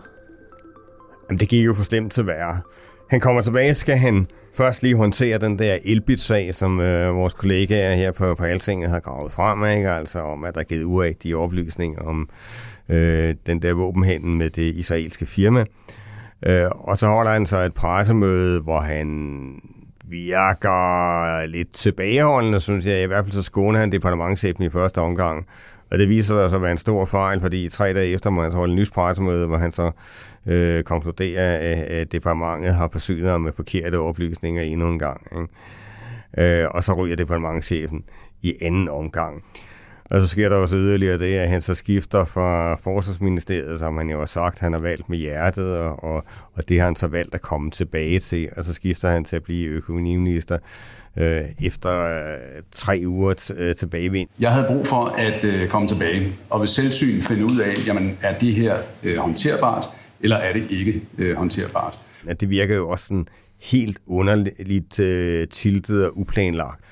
Jamen, 1.29 1.39
det 1.39 1.49
gik 1.49 1.65
jo 1.65 1.73
for 1.73 1.83
slemt 1.83 2.13
til 2.13 2.27
værre. 2.27 2.61
Han 3.09 3.19
kommer 3.19 3.41
tilbage, 3.41 3.73
skal 3.73 3.97
han 3.97 4.27
først 4.57 4.83
lige 4.83 4.95
håndtere 4.95 5.37
den 5.37 5.59
der 5.59 5.77
elbitsag, 5.85 6.53
som 6.53 6.79
øh, 6.79 7.15
vores 7.15 7.33
kollegaer 7.33 7.95
her 7.95 8.11
på, 8.11 8.35
på 8.35 8.43
Altinget 8.43 8.89
har 8.89 8.99
gravet 8.99 9.31
frem, 9.31 9.65
ikke? 9.65 9.91
altså 9.91 10.19
om, 10.19 10.43
at 10.43 10.55
der 10.55 10.61
er 10.61 10.65
givet 10.65 10.83
urigtige 10.83 11.37
oplysninger 11.37 12.01
om 12.01 12.29
øh, 12.89 13.35
den 13.45 13.61
der 13.61 13.73
våbenhandel 13.73 14.29
med 14.29 14.49
det 14.49 14.75
israelske 14.75 15.25
firma. 15.25 15.65
Øh, 16.45 16.65
og 16.73 16.97
så 16.97 17.07
holder 17.07 17.31
han 17.31 17.45
så 17.45 17.59
et 17.59 17.73
pressemøde, 17.73 18.61
hvor 18.61 18.79
han 18.79 19.07
virker 20.09 21.45
lidt 21.45 21.73
tilbageholdende, 21.73 22.59
synes 22.59 22.85
jeg. 22.85 23.03
I 23.03 23.05
hvert 23.05 23.25
fald 23.25 23.33
så 23.33 23.41
skåner 23.41 23.79
han 23.79 23.91
departementchefen 23.91 24.63
i 24.63 24.69
første 24.69 25.01
omgang. 25.01 25.45
Og 25.93 25.99
det 25.99 26.09
viser 26.09 26.35
sig 26.35 26.41
altså 26.43 26.55
at 26.55 26.61
være 26.61 26.71
en 26.71 26.77
stor 26.77 27.05
fejl, 27.05 27.41
fordi 27.41 27.69
tre 27.69 27.93
dage 27.93 28.13
efter 28.13 28.29
må 28.29 28.41
han 28.41 28.51
så 28.51 28.57
holde 28.57 28.71
en 28.71 28.79
nys 28.79 28.89
hvor 28.89 29.57
han 29.57 29.71
så 29.71 29.91
øh, 30.47 30.83
konkluderer, 30.83 31.77
at 32.01 32.11
departementet 32.11 32.75
har 32.75 32.87
forsynet 32.87 33.29
ham 33.29 33.41
med 33.41 33.51
forkerte 33.55 33.99
oplysninger 33.99 34.61
endnu 34.61 34.89
en 34.89 34.99
gang. 34.99 35.27
Ikke? 35.31 36.61
Øh, 36.61 36.69
og 36.71 36.83
så 36.83 36.93
ryger 36.93 37.15
departementchefen 37.15 38.03
i 38.41 38.53
anden 38.61 38.89
omgang. 38.89 39.43
Og 40.13 40.21
så 40.21 40.27
sker 40.27 40.49
der 40.49 40.55
også 40.55 40.77
yderligere 40.77 41.17
det, 41.17 41.33
at 41.35 41.49
han 41.49 41.61
så 41.61 41.75
skifter 41.75 42.25
fra 42.25 42.75
Forsvarsministeriet, 42.75 43.79
som 43.79 43.97
han 43.97 44.09
jo 44.09 44.19
har 44.19 44.25
sagt, 44.25 44.59
han 44.59 44.73
har 44.73 44.79
valgt 44.79 45.09
med 45.09 45.17
hjertet, 45.17 45.77
og, 45.77 46.03
og, 46.03 46.23
og 46.53 46.69
det 46.69 46.79
har 46.79 46.85
han 46.85 46.95
så 46.95 47.07
valgt 47.07 47.35
at 47.35 47.41
komme 47.41 47.71
tilbage 47.71 48.19
til. 48.19 48.49
Og 48.57 48.63
så 48.63 48.73
skifter 48.73 49.09
han 49.09 49.25
til 49.25 49.35
at 49.35 49.43
blive 49.43 49.67
økonomiminister 49.69 50.57
øh, 51.17 51.41
efter 51.63 52.03
øh, 52.03 52.37
tre 52.71 53.03
uger 53.05 53.33
t- 53.41 53.61
øh, 53.61 53.75
tilbagevind. 53.75 54.29
Jeg 54.39 54.51
havde 54.51 54.67
brug 54.67 54.87
for 54.87 55.05
at 55.05 55.43
øh, 55.43 55.67
komme 55.67 55.87
tilbage, 55.87 56.33
og 56.49 56.59
ved 56.59 56.67
selvsyn 56.67 57.21
finde 57.21 57.45
ud 57.45 57.57
af, 57.57 57.87
jamen, 57.87 58.17
er 58.21 58.37
det 58.37 58.53
her 58.53 58.77
øh, 59.03 59.17
håndterbart, 59.17 59.85
eller 60.21 60.37
er 60.37 60.53
det 60.53 60.71
ikke 60.71 61.01
øh, 61.17 61.35
håndterbart? 61.35 61.99
At 62.27 62.41
det 62.41 62.49
virker 62.49 62.75
jo 62.75 62.89
også 62.89 63.05
sådan 63.05 63.27
helt 63.61 63.97
underligt 64.07 64.99
øh, 64.99 65.47
tiltet 65.47 66.05
og 66.05 66.17
uplanlagt. 66.17 66.83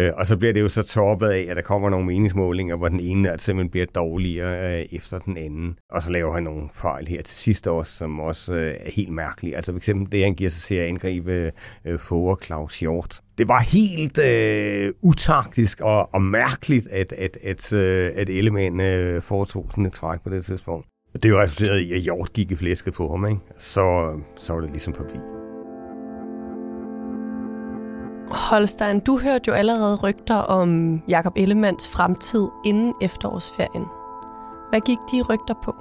Øh, 0.00 0.12
og 0.16 0.26
så 0.26 0.36
bliver 0.36 0.52
det 0.52 0.60
jo 0.60 0.68
så 0.68 0.82
toppet 0.82 1.28
af, 1.28 1.46
at 1.48 1.56
der 1.56 1.62
kommer 1.62 1.90
nogle 1.90 2.06
meningsmålinger, 2.06 2.76
hvor 2.76 2.88
den 2.88 3.00
ene 3.00 3.30
at 3.30 3.42
simpelthen 3.42 3.70
bliver 3.70 3.86
dårligere 3.86 4.80
øh, 4.80 4.86
efter 4.92 5.18
den 5.18 5.36
anden. 5.36 5.78
Og 5.90 6.02
så 6.02 6.12
laver 6.12 6.34
han 6.34 6.42
nogle 6.42 6.68
fejl 6.74 7.08
her 7.08 7.22
til 7.22 7.36
sidste 7.36 7.70
år, 7.70 7.82
som 7.82 8.20
også 8.20 8.54
øh, 8.54 8.74
er 8.80 8.90
helt 8.90 9.12
mærkelige. 9.12 9.56
Altså 9.56 9.72
for 9.72 9.76
eksempel 9.76 10.12
det, 10.12 10.24
han 10.24 10.34
giver 10.34 10.50
sig 10.50 10.62
til 10.62 10.74
at 10.74 10.88
angribe 10.88 11.52
øh, 11.84 11.98
Fogh 11.98 12.36
Claus 12.42 12.80
Hjort. 12.80 13.20
Det 13.38 13.48
var 13.48 13.60
helt 13.60 14.18
øh, 14.18 14.92
utaktisk 15.02 15.80
og, 15.80 16.14
og 16.14 16.22
mærkeligt, 16.22 16.86
at, 16.86 17.12
at, 17.12 17.38
at, 17.44 17.72
øh, 17.72 18.10
at 18.16 18.28
Ellemann 18.28 18.80
øh, 18.80 19.22
foretog 19.22 19.66
sådan 19.70 19.86
et 19.86 19.92
træk 19.92 20.18
på 20.24 20.30
det 20.30 20.44
tidspunkt. 20.44 20.86
Det 21.22 21.34
resulterede 21.34 21.80
jo 21.80 21.86
i, 21.86 21.92
at 21.92 22.00
Hjort 22.00 22.32
gik 22.32 22.50
i 22.50 22.56
flæsket 22.56 22.94
på 22.94 23.10
ham, 23.10 23.26
ikke? 23.26 23.40
Så, 23.58 24.16
så 24.38 24.52
var 24.52 24.60
det 24.60 24.70
ligesom 24.70 24.94
forbi. 24.94 25.39
Holstein, 28.30 29.00
du 29.00 29.18
hørte 29.18 29.44
jo 29.48 29.52
allerede 29.52 29.96
rygter 29.96 30.34
om 30.34 31.00
Jakob 31.10 31.32
Ellemands 31.36 31.88
fremtid 31.88 32.48
inden 32.64 32.94
efterårsferien. 33.00 33.84
Hvad 34.70 34.80
gik 34.80 34.98
de 35.12 35.22
rygter 35.22 35.54
på? 35.64 35.74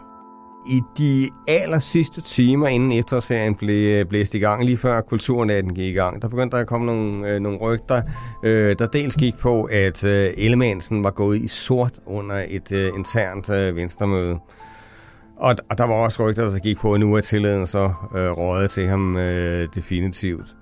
I 0.69 0.81
de 0.97 1.29
aller 1.47 1.79
sidste 1.79 2.21
timer 2.21 2.67
inden 2.67 2.91
efterårsferien 2.91 3.55
blev 3.55 4.05
blæst 4.05 4.35
i 4.35 4.39
gang, 4.39 4.65
lige 4.65 4.77
før 4.77 5.01
kulturnatten 5.01 5.73
gik 5.73 5.85
i 5.85 5.97
gang, 5.97 6.21
der 6.21 6.27
begyndte 6.27 6.55
der 6.55 6.61
at 6.61 6.67
komme 6.67 6.85
nogle, 6.85 7.29
øh, 7.29 7.39
nogle 7.39 7.57
rygter, 7.57 8.01
øh, 8.43 8.75
der 8.79 8.87
dels 8.87 9.15
gik 9.15 9.37
på, 9.37 9.63
at 9.63 10.05
øh, 10.05 10.29
Ellemannsen 10.37 11.03
var 11.03 11.11
gået 11.11 11.37
i 11.37 11.47
sort 11.47 11.99
under 12.05 12.45
et 12.47 12.71
øh, 12.71 12.91
internt 12.97 13.49
øh, 13.49 13.75
venstremøde. 13.75 14.39
Og, 15.37 15.55
og 15.69 15.77
der 15.77 15.83
var 15.83 15.93
også 15.93 16.29
rygter, 16.29 16.51
der 16.51 16.59
gik 16.59 16.77
på, 16.77 16.93
at 16.93 16.99
nu 16.99 17.15
er 17.15 17.21
tilladen 17.21 17.67
så 17.67 17.93
øh, 18.15 18.31
røget 18.31 18.69
til 18.69 18.87
ham 18.87 19.17
øh, 19.17 19.67
definitivt. 19.75 20.55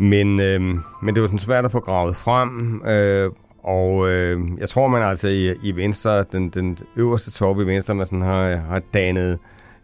Men, 0.00 0.40
øh, 0.40 0.60
men 1.02 1.14
det 1.14 1.20
var 1.20 1.26
sådan 1.26 1.38
svært 1.38 1.64
at 1.64 1.72
få 1.72 1.80
gravet 1.80 2.16
frem, 2.16 2.82
øh, 2.84 3.30
og 3.62 4.10
øh, 4.10 4.40
jeg 4.58 4.68
tror, 4.68 4.88
man 4.88 5.02
altså 5.02 5.28
i, 5.28 5.54
i 5.62 5.76
Venstre, 5.76 6.24
den, 6.32 6.48
den 6.48 6.78
øverste 6.96 7.30
top 7.30 7.60
i 7.60 7.66
Venstre, 7.66 7.94
man 7.94 8.06
sådan 8.06 8.22
har, 8.22 8.56
har 8.56 8.82
dannet 8.94 9.38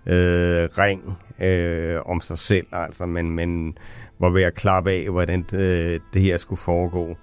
øh, 0.06 0.68
ring 0.78 1.16
øh, 1.40 2.00
om 2.06 2.20
sig 2.20 2.38
selv, 2.38 2.66
altså, 2.72 3.06
men, 3.06 3.30
men 3.30 3.78
var 4.20 4.30
ved 4.30 4.42
at 4.42 4.54
klappe 4.54 4.90
af, 4.90 5.10
hvordan 5.10 5.44
det, 5.50 6.02
det 6.14 6.22
her 6.22 6.36
skulle 6.36 6.60
foregå. 6.60 7.16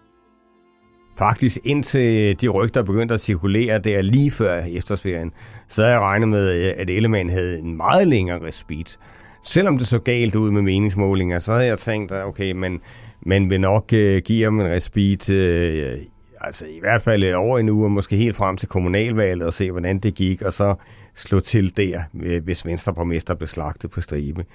Faktisk 1.17 1.57
indtil 1.63 2.41
de 2.41 2.47
rygter 2.47 2.83
begyndte 2.83 3.13
at 3.13 3.19
cirkulere 3.19 3.79
der 3.79 4.01
lige 4.01 4.31
før 4.31 4.63
eftersferien, 4.69 5.31
så 5.67 5.81
havde 5.81 5.93
jeg 5.93 6.01
regnet 6.01 6.29
med, 6.29 6.73
at 6.77 6.89
Ellemann 6.89 7.29
havde 7.29 7.59
en 7.59 7.77
meget 7.77 8.07
længere 8.07 8.47
respit 8.47 9.00
selvom 9.43 9.77
det 9.77 9.88
så 9.88 10.00
galt 10.00 10.35
ud 10.35 10.51
med 10.51 10.62
meningsmålinger, 10.62 11.39
så 11.39 11.53
havde 11.53 11.65
jeg 11.65 11.79
tænkt, 11.79 12.12
at 12.12 12.25
okay, 12.25 12.51
men 12.51 12.81
man 13.21 13.50
vil 13.50 13.62
nok 13.62 13.93
øh, 13.93 14.21
give 14.21 14.43
ham 14.43 14.59
en 14.59 14.67
respit, 14.67 15.29
øh, 15.29 15.97
altså 16.41 16.65
i 16.65 16.79
hvert 16.79 17.01
fald 17.01 17.23
et 17.23 17.35
år 17.35 17.57
endnu, 17.57 17.83
og 17.83 17.91
måske 17.91 18.15
helt 18.15 18.35
frem 18.35 18.57
til 18.57 18.69
kommunalvalget, 18.69 19.47
og 19.47 19.53
se, 19.53 19.71
hvordan 19.71 20.00
det 20.00 20.15
gik, 20.15 20.41
og 20.41 20.53
så 20.53 20.75
slå 21.15 21.39
til 21.39 21.77
der, 21.77 22.03
øh, 22.23 22.43
hvis 22.43 22.65
Venstreborgmester 22.65 23.35
blev 23.35 23.47
slagtet 23.47 23.91
på 23.91 24.01
stribe. 24.01 24.45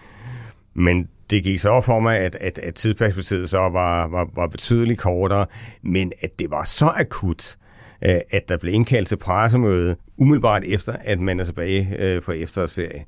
Men 0.74 1.08
det 1.30 1.42
gik 1.42 1.58
så 1.58 1.80
for 1.80 2.00
mig, 2.00 2.18
at, 2.18 2.34
at, 2.40 2.58
at 2.58 2.74
tidsperspektivet 2.74 3.50
så 3.50 3.58
var, 3.58 4.06
var, 4.06 4.28
var 4.34 4.46
betydeligt 4.46 5.00
kortere, 5.00 5.46
men 5.82 6.12
at 6.20 6.38
det 6.38 6.50
var 6.50 6.64
så 6.64 6.86
akut, 6.86 7.56
øh, 8.04 8.20
at 8.30 8.48
der 8.48 8.56
blev 8.56 8.74
indkaldt 8.74 9.08
til 9.08 9.16
pressemøde, 9.16 9.96
umiddelbart 10.16 10.62
efter, 10.66 10.92
at 11.00 11.20
man 11.20 11.40
er 11.40 11.44
tilbage 11.44 11.96
øh, 11.98 12.22
for 12.22 12.32
efterårsferie. 12.32 13.04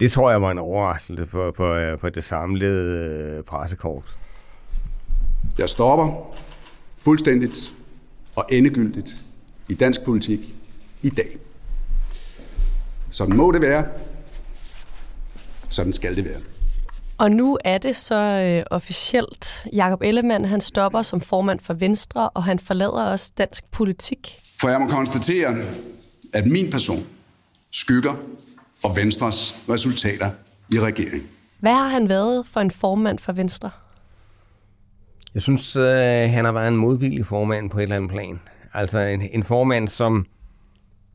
Det 0.00 0.12
tror 0.12 0.30
jeg 0.30 0.42
var 0.42 0.50
en 0.50 0.58
overraskelse 0.58 1.26
for, 1.26 1.52
for, 1.56 1.96
for 2.00 2.08
det 2.08 2.24
samlede 2.24 3.36
øh, 3.36 3.44
pressekorps. 3.44 4.18
Jeg 5.58 5.70
stopper 5.70 6.34
fuldstændigt 6.98 7.72
og 8.36 8.46
endegyldigt 8.50 9.10
i 9.68 9.74
dansk 9.74 10.04
politik 10.04 10.40
i 11.02 11.08
dag. 11.10 11.36
Sådan 13.10 13.36
må 13.36 13.52
det 13.52 13.62
være. 13.62 13.86
Sådan 15.68 15.92
skal 15.92 16.16
det 16.16 16.24
være. 16.24 16.40
Og 17.18 17.30
nu 17.30 17.58
er 17.64 17.78
det 17.78 17.96
så 17.96 18.14
øh, 18.14 18.64
officielt. 18.70 19.66
Jakob 19.72 20.02
Ellemann 20.02 20.44
han 20.44 20.60
stopper 20.60 21.02
som 21.02 21.20
formand 21.20 21.60
for 21.60 21.74
Venstre, 21.74 22.28
og 22.28 22.44
han 22.44 22.58
forlader 22.58 23.04
også 23.04 23.32
dansk 23.38 23.64
politik. 23.70 24.40
For 24.60 24.68
jeg 24.68 24.80
må 24.80 24.88
konstatere, 24.88 25.56
at 26.32 26.46
min 26.46 26.70
person 26.70 27.06
skygger 27.70 28.14
for 28.84 28.94
Venstres 28.94 29.56
resultater 29.68 30.30
i 30.74 30.80
regeringen. 30.80 31.22
Hvad 31.58 31.72
har 31.72 31.88
han 31.88 32.08
været 32.08 32.46
for 32.52 32.60
en 32.60 32.70
formand 32.70 33.18
for 33.18 33.32
Venstre? 33.32 33.70
Jeg 35.34 35.42
synes, 35.42 35.76
øh, 35.76 35.84
han 36.30 36.44
har 36.44 36.52
været 36.52 36.68
en 36.68 36.76
modvillig 36.76 37.26
formand 37.26 37.70
på 37.70 37.78
et 37.78 37.82
eller 37.82 37.96
andet 37.96 38.10
plan. 38.10 38.40
Altså 38.74 38.98
en, 38.98 39.22
en 39.32 39.44
formand, 39.44 39.88
som 39.88 40.26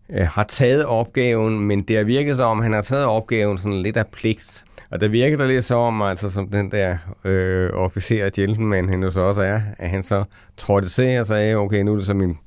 øh, 0.09 0.27
har 0.27 0.43
taget 0.43 0.85
opgaven, 0.85 1.59
men 1.59 1.81
det 1.81 1.97
har 1.97 2.03
virket 2.03 2.35
som 2.35 2.45
om, 2.45 2.61
han 2.61 2.73
har 2.73 2.81
taget 2.81 3.05
opgaven 3.05 3.57
sådan 3.57 3.81
lidt 3.81 3.97
af 3.97 4.07
pligt. 4.07 4.65
Og 4.91 5.01
det 5.01 5.11
virker 5.11 5.37
der 5.37 5.47
lidt 5.47 5.65
så 5.65 5.75
om, 5.75 6.01
altså 6.01 6.29
som 6.29 6.47
den 6.47 6.71
der 6.71 6.97
øh, 7.25 7.69
officer 7.73 8.29
gentleman, 8.29 8.89
han 8.89 9.03
jo 9.03 9.11
så 9.11 9.19
også 9.19 9.41
er, 9.41 9.61
at 9.77 9.89
han 9.89 10.03
så 10.03 10.23
trådte 10.57 10.89
til 10.89 11.19
og 11.19 11.25
sagde, 11.25 11.55
okay, 11.55 11.81
nu 11.81 11.91
er 11.91 11.95
det 11.95 12.05
så 12.05 12.13
min, 12.13 12.37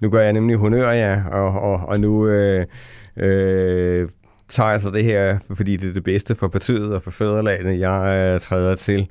nu 0.00 0.10
gør 0.10 0.22
jeg 0.22 0.32
nemlig 0.32 0.56
honør, 0.56 0.90
ja, 0.90 1.22
og, 1.30 1.60
og, 1.60 1.88
og 1.88 2.00
nu 2.00 2.26
øh, 2.28 2.66
øh, 3.16 4.08
tager 4.52 4.70
jeg 4.70 4.80
så 4.80 4.90
det 4.90 5.04
her, 5.04 5.38
fordi 5.54 5.76
det 5.76 5.88
er 5.88 5.92
det 5.92 6.04
bedste 6.04 6.34
for 6.34 6.48
partiet 6.48 6.94
og 6.94 7.02
for 7.02 7.10
fædrelandet, 7.10 7.80
jeg 7.80 8.32
øh, 8.34 8.40
træder 8.40 8.74
til. 8.74 9.08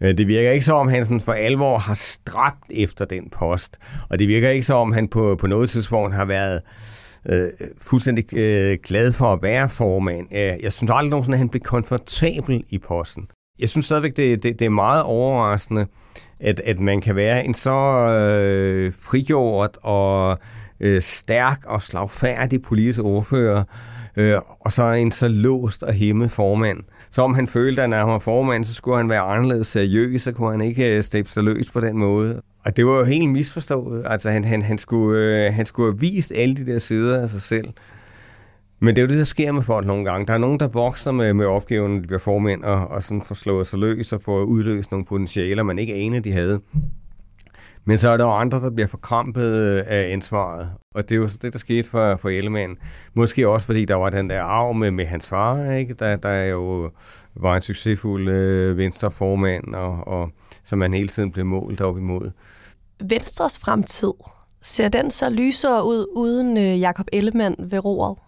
Øh, 0.00 0.18
det 0.18 0.26
virker 0.26 0.50
ikke 0.50 0.64
så 0.64 0.72
om, 0.72 0.88
han 0.88 1.04
sådan 1.04 1.20
for 1.20 1.32
alvor 1.32 1.78
har 1.78 1.94
stræbt 1.94 2.64
efter 2.70 3.04
den 3.04 3.30
post, 3.30 3.78
og 4.10 4.18
det 4.18 4.28
virker 4.28 4.48
ikke 4.48 4.66
så 4.66 4.74
om, 4.74 4.92
han 4.92 5.08
på, 5.08 5.36
på 5.40 5.46
noget 5.46 5.70
tidspunkt 5.70 6.14
har 6.14 6.24
været 6.24 6.60
øh, 7.28 7.48
fuldstændig 7.82 8.34
øh, 8.34 8.78
glad 8.84 9.12
for 9.12 9.32
at 9.32 9.42
være 9.42 9.68
formand. 9.68 10.26
Øh, 10.32 10.62
jeg 10.62 10.72
synes 10.72 10.90
aldrig 10.94 11.10
nogensinde, 11.10 11.34
at 11.34 11.38
han 11.38 11.48
blev 11.48 11.60
komfortabel 11.60 12.64
i 12.68 12.78
posten. 12.78 13.26
Jeg 13.58 13.68
synes 13.68 13.86
stadigvæk, 13.86 14.16
det, 14.16 14.42
det, 14.42 14.58
det 14.58 14.64
er 14.64 14.70
meget 14.70 15.02
overraskende, 15.02 15.86
at, 16.40 16.60
at 16.60 16.80
man 16.80 17.00
kan 17.00 17.16
være 17.16 17.44
en 17.44 17.54
så 17.54 17.70
øh, 17.70 18.92
frigjort 18.92 19.78
og 19.82 20.38
øh, 20.80 21.02
stærk 21.02 21.64
og 21.66 21.82
slagfærdig 21.82 22.62
politisk 22.62 23.00
ordfører, 23.02 23.64
øh, 24.16 24.38
og 24.60 24.72
så 24.72 24.84
en 24.84 25.12
så 25.12 25.28
låst 25.28 25.82
og 25.82 25.92
hæmmet 25.92 26.30
formand. 26.30 26.78
Så 27.10 27.22
om 27.22 27.34
han 27.34 27.48
følte, 27.48 27.82
at 27.82 27.90
når 27.90 27.96
han 27.96 28.08
var 28.08 28.18
formand, 28.18 28.64
så 28.64 28.74
skulle 28.74 28.96
han 28.96 29.08
være 29.08 29.20
anderledes 29.20 29.66
seriøs, 29.66 30.22
så 30.22 30.32
kunne 30.32 30.50
han 30.50 30.60
ikke 30.60 30.96
øh, 30.96 31.02
steppe 31.02 31.30
sig 31.30 31.42
løs 31.42 31.70
på 31.70 31.80
den 31.80 31.98
måde. 31.98 32.42
Og 32.64 32.76
det 32.76 32.86
var 32.86 32.98
jo 32.98 33.04
helt 33.04 33.30
misforstået. 33.30 34.02
Altså, 34.06 34.30
han, 34.30 34.44
han, 34.44 34.62
han, 34.62 34.78
skulle, 34.78 35.46
øh, 35.46 35.54
han 35.54 35.66
skulle 35.66 35.92
have 35.92 36.00
vist 36.00 36.32
alle 36.36 36.54
de 36.56 36.66
der 36.66 36.78
sider 36.78 37.22
af 37.22 37.30
sig 37.30 37.42
selv. 37.42 37.68
Men 38.80 38.96
det 38.96 39.02
er 39.02 39.06
jo 39.06 39.08
det, 39.08 39.18
der 39.18 39.24
sker 39.24 39.52
med 39.52 39.62
folk 39.62 39.86
nogle 39.86 40.04
gange. 40.04 40.26
Der 40.26 40.32
er 40.34 40.38
nogen, 40.38 40.60
der 40.60 40.68
vokser 40.68 41.12
med, 41.12 41.34
med 41.34 41.46
opgaven, 41.46 41.92
når 41.92 42.00
de 42.00 42.06
bliver 42.06 42.20
formænd, 42.20 42.64
og, 42.64 42.88
og 42.88 43.02
sådan 43.02 43.22
får 43.22 43.34
slået 43.34 43.66
sig 43.66 43.78
løs 43.78 44.12
og 44.12 44.22
får 44.22 44.42
udløst 44.42 44.90
nogle 44.90 45.06
potentialer, 45.06 45.62
man 45.62 45.78
ikke 45.78 45.94
anede, 45.94 46.20
de 46.20 46.32
havde. 46.32 46.60
Men 47.88 47.98
så 47.98 48.08
er 48.08 48.16
der 48.16 48.24
jo 48.24 48.30
andre, 48.30 48.60
der 48.60 48.70
bliver 48.70 48.88
forkrampet 48.88 49.78
af 49.78 50.12
ansvaret. 50.12 50.70
Og 50.94 51.08
det 51.08 51.14
er 51.14 51.16
jo 51.16 51.28
så 51.28 51.38
det, 51.42 51.52
der 51.52 51.58
skete 51.58 51.88
for, 51.88 52.16
for 52.16 52.28
Ellemann. 52.28 52.76
Måske 53.14 53.48
også, 53.48 53.66
fordi 53.66 53.84
der 53.84 53.94
var 53.94 54.10
den 54.10 54.30
der 54.30 54.42
arv 54.42 54.74
med, 54.74 54.90
med 54.90 55.06
hans 55.06 55.28
far, 55.28 55.72
ikke? 55.72 55.94
Der, 55.94 56.16
der 56.16 56.44
jo 56.44 56.90
var 57.34 57.56
en 57.56 57.62
succesfuld 57.62 58.28
øh, 58.28 58.76
venstreformand, 58.76 59.74
og, 59.74 60.08
og 60.08 60.30
som 60.64 60.78
man 60.78 60.94
hele 60.94 61.08
tiden 61.08 61.32
blev 61.32 61.46
målt 61.46 61.80
op 61.80 61.98
imod. 61.98 62.30
Venstres 63.04 63.58
fremtid, 63.58 64.12
ser 64.62 64.88
den 64.88 65.10
så 65.10 65.30
lysere 65.30 65.86
ud 65.86 66.06
uden 66.16 66.56
øh, 66.56 66.80
Jakob 66.80 67.06
Ellemann 67.12 67.56
ved 67.58 67.84
roret? 67.84 68.18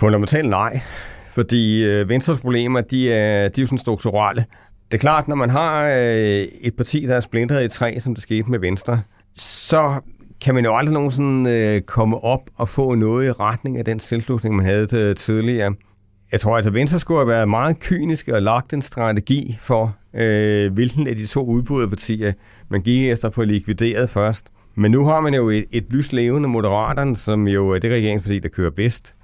Fundamentalt 0.00 0.48
nej, 0.48 0.80
fordi 1.28 1.84
øh, 1.84 2.08
Venstres 2.08 2.40
problemer, 2.40 2.80
de 2.80 3.12
er, 3.12 3.48
de 3.48 3.60
er 3.60 3.62
jo 3.62 3.66
sådan 3.66 3.78
strukturelle. 3.78 4.44
Det 4.92 4.98
er 4.98 5.00
klart, 5.00 5.28
når 5.28 5.36
man 5.36 5.50
har 5.50 5.86
øh, 5.86 6.46
et 6.60 6.74
parti, 6.76 7.06
der 7.06 7.14
er 7.16 7.20
splintret 7.20 7.64
i 7.64 7.68
tre, 7.68 8.00
som 8.00 8.14
det 8.14 8.22
skete 8.22 8.50
med 8.50 8.58
Venstre, 8.58 9.02
så 9.34 10.00
kan 10.40 10.54
man 10.54 10.64
jo 10.64 10.76
aldrig 10.76 10.94
nogensinde 10.94 11.50
øh, 11.50 11.80
komme 11.80 12.24
op 12.24 12.40
og 12.56 12.68
få 12.68 12.94
noget 12.94 13.26
i 13.26 13.32
retning 13.32 13.78
af 13.78 13.84
den 13.84 13.98
selvslutning, 13.98 14.56
man 14.56 14.66
havde 14.66 14.88
øh, 14.92 15.16
tidligere. 15.16 15.74
Jeg 16.32 16.40
tror 16.40 16.56
altså, 16.56 16.70
Venstre 16.70 16.98
skulle 16.98 17.18
have 17.18 17.28
været 17.28 17.48
meget 17.48 17.80
kynisk 17.80 18.28
og 18.28 18.42
lagt 18.42 18.72
en 18.72 18.82
strategi 18.82 19.56
for, 19.60 19.96
øh, 20.14 20.72
hvilken 20.72 21.06
af 21.06 21.16
de 21.16 21.26
to 21.26 21.46
udbryderpartier 21.46 22.32
man 22.68 22.82
gik 22.82 23.10
efter 23.10 23.30
på 23.30 23.44
likvideret 23.44 24.10
først. 24.10 24.46
Men 24.74 24.90
nu 24.90 25.06
har 25.06 25.20
man 25.20 25.34
jo 25.34 25.48
et, 25.50 25.64
et 25.70 25.84
lyslevende 25.90 26.48
Moderaterne, 26.48 27.16
som 27.16 27.48
jo 27.48 27.70
er 27.70 27.78
det 27.78 27.92
regeringsparti, 27.92 28.38
der 28.38 28.48
kører 28.48 28.70
bedst. 28.70 29.14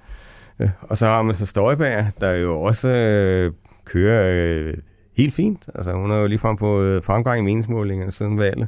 Øh, 0.59 0.69
og 0.81 0.97
så 0.97 1.05
har 1.05 1.21
man 1.21 1.35
så 1.35 1.45
Støjberg, 1.45 2.05
der 2.21 2.31
jo 2.31 2.61
også 2.61 2.89
øh, 2.89 3.51
kører 3.85 4.31
øh, 4.33 4.73
helt 5.19 5.33
fint. 5.33 5.69
Altså, 5.75 5.93
hun 5.93 6.11
er 6.11 6.17
jo 6.17 6.27
lige 6.27 6.39
frem 6.39 6.57
på 6.57 6.81
øh, 6.81 7.03
fremgang 7.03 7.39
i 7.39 7.43
meningsmålingerne 7.43 8.11
siden 8.11 8.37
valget. 8.37 8.67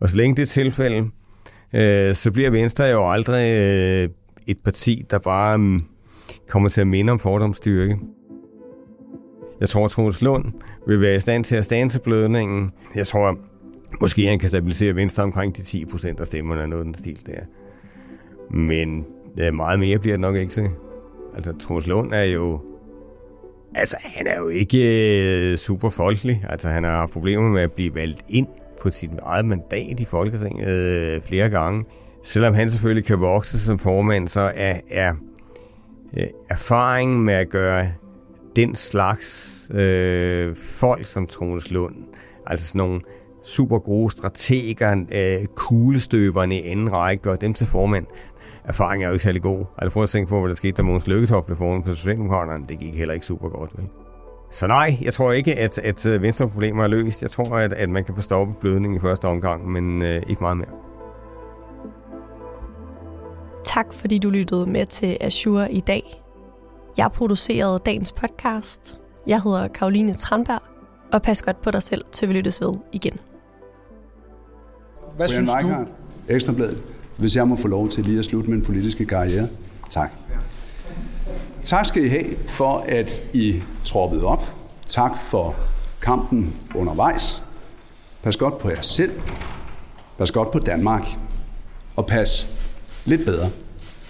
Og 0.00 0.10
så 0.10 0.16
længe 0.16 0.36
det 0.36 0.42
er 0.42 0.46
tilfælde, 0.46 1.10
øh, 1.74 2.14
så 2.14 2.30
bliver 2.32 2.50
Venstre 2.50 2.84
jo 2.84 3.10
aldrig 3.10 3.60
øh, 3.60 4.08
et 4.46 4.58
parti, 4.64 5.04
der 5.10 5.18
bare 5.18 5.60
øh, 5.60 5.80
kommer 6.48 6.68
til 6.68 6.80
at 6.80 6.86
minde 6.86 7.12
om 7.12 7.18
fordomsstyrke. 7.18 7.98
Jeg 9.60 9.68
tror, 9.68 9.84
at 9.84 9.90
Troels 9.90 10.22
Lund 10.22 10.44
vil 10.86 11.00
være 11.00 11.16
i 11.16 11.20
stand 11.20 11.44
til 11.44 11.56
at 11.56 11.64
stanse 11.64 12.00
blødningen. 12.00 12.70
Jeg 12.94 13.06
tror, 13.06 13.38
måske 14.00 14.26
han 14.26 14.38
kan 14.38 14.48
stabilisere 14.48 14.94
Venstre 14.94 15.22
omkring 15.22 15.56
de 15.56 15.62
10 15.62 15.84
procent 15.84 16.20
af 16.20 16.26
stemmerne, 16.26 16.66
noget 16.66 16.86
den 16.86 16.94
stil 16.94 17.18
der. 17.26 17.40
Men 18.56 19.06
øh, 19.40 19.54
meget 19.54 19.78
mere 19.78 19.98
bliver 19.98 20.12
det 20.12 20.20
nok 20.20 20.36
ikke 20.36 20.52
til. 20.52 20.68
Altså, 21.34 21.52
Troels 21.58 21.86
Lund 21.86 22.12
er 22.14 22.22
jo 22.22 22.60
Altså, 23.74 23.96
han 24.00 24.26
er 24.26 24.38
jo 24.38 24.48
ikke 24.48 24.78
øh, 25.52 25.56
super 25.56 25.90
folkelig. 25.90 26.44
Altså, 26.48 26.68
han 26.68 26.84
har 26.84 26.90
haft 26.90 27.12
problemer 27.12 27.48
med 27.48 27.62
at 27.62 27.72
blive 27.72 27.94
valgt 27.94 28.24
ind 28.28 28.46
på 28.82 28.90
sit 28.90 29.10
eget 29.22 29.44
mandat 29.44 30.00
i 30.00 30.04
Folketinget 30.04 30.68
øh, 30.68 31.22
flere 31.22 31.48
gange. 31.48 31.84
Selvom 32.22 32.54
han 32.54 32.70
selvfølgelig 32.70 33.04
kan 33.04 33.20
vokse 33.20 33.60
som 33.60 33.78
formand, 33.78 34.28
så 34.28 34.52
er, 34.54 34.74
er 34.90 35.14
øh, 36.16 36.26
erfaringen 36.50 37.24
med 37.24 37.34
at 37.34 37.48
gøre 37.48 37.92
den 38.56 38.74
slags 38.74 39.56
øh, 39.74 40.56
folk 40.56 41.04
som 41.04 41.26
Troels 41.26 41.70
Lund, 41.70 41.94
altså 42.46 42.68
sådan 42.68 42.78
nogle 42.78 43.00
super 43.44 43.78
gode 43.78 44.10
strateger, 44.10 45.04
øh, 45.14 45.46
kuglestøberne 45.54 46.58
i 46.58 46.66
anden 46.66 46.92
række, 46.92 47.30
og 47.30 47.40
dem 47.40 47.54
til 47.54 47.66
formand, 47.66 48.06
erfaring 48.70 49.02
er 49.02 49.06
jo 49.06 49.12
ikke 49.12 49.24
særlig 49.24 49.42
god. 49.42 49.64
Altså 49.78 49.92
prøv 49.92 50.02
at 50.02 50.08
tænke 50.08 50.28
på, 50.28 50.40
hvad 50.40 50.48
der 50.48 50.54
skete, 50.54 50.72
da 50.72 50.82
Måns 50.82 51.06
Lykketoft 51.06 51.46
blev 51.46 51.58
foran 51.58 51.82
på 51.82 51.94
Socialdemokraterne. 51.94 52.64
Det 52.68 52.78
gik 52.78 52.94
heller 52.94 53.14
ikke 53.14 53.26
super 53.26 53.48
godt, 53.48 53.70
vel? 53.78 53.86
Så 54.50 54.66
nej, 54.66 54.96
jeg 55.02 55.12
tror 55.12 55.32
ikke, 55.32 55.58
at, 55.58 55.78
at 55.78 56.06
øh, 56.06 56.22
venstre 56.22 56.48
problemer 56.48 56.84
er 56.84 56.88
løst. 56.88 57.22
Jeg 57.22 57.30
tror, 57.30 57.56
at, 57.56 57.72
at 57.72 57.88
man 57.88 58.04
kan 58.04 58.14
få 58.14 58.20
stoppet 58.20 58.56
blødningen 58.56 58.96
i 58.96 59.00
første 59.00 59.24
omgang, 59.24 59.68
men 59.70 60.02
øh, 60.02 60.22
ikke 60.28 60.40
meget 60.40 60.56
mere. 60.56 60.70
Tak 63.64 63.92
fordi 63.92 64.18
du 64.18 64.30
lyttede 64.30 64.66
med 64.66 64.86
til 64.86 65.16
Azure 65.20 65.72
i 65.72 65.80
dag. 65.80 66.22
Jeg 66.98 67.10
producerede 67.12 67.80
dagens 67.86 68.12
podcast. 68.12 68.98
Jeg 69.26 69.42
hedder 69.42 69.68
Karoline 69.68 70.14
Tranberg, 70.14 70.62
og 71.12 71.22
pas 71.22 71.42
godt 71.42 71.62
på 71.62 71.70
dig 71.70 71.82
selv, 71.82 72.04
til 72.12 72.28
vi 72.28 72.34
lyttes 72.34 72.60
ved 72.60 72.74
igen. 72.92 73.18
Hvad 75.16 75.28
synes 75.28 75.50
du? 75.62 75.68
Ekstrabladet 76.28 76.82
hvis 77.20 77.36
jeg 77.36 77.48
må 77.48 77.56
få 77.56 77.68
lov 77.68 77.88
til 77.88 78.04
lige 78.04 78.18
at 78.18 78.24
slutte 78.24 78.50
min 78.50 78.62
politiske 78.62 79.06
karriere. 79.06 79.48
Tak. 79.90 80.12
Tak 81.64 81.86
skal 81.86 82.04
I 82.04 82.08
have 82.08 82.24
for, 82.46 82.84
at 82.88 83.22
I 83.32 83.62
troppede 83.84 84.24
op. 84.24 84.44
Tak 84.86 85.16
for 85.16 85.56
kampen 86.02 86.56
undervejs. 86.74 87.42
Pas 88.22 88.36
godt 88.36 88.58
på 88.58 88.70
jer 88.70 88.82
selv. 88.82 89.12
Pas 90.18 90.32
godt 90.32 90.50
på 90.50 90.58
Danmark. 90.58 91.06
Og 91.96 92.06
pas 92.06 92.46
lidt 93.04 93.24
bedre 93.24 93.50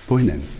på 0.08 0.16
hinanden. 0.16 0.59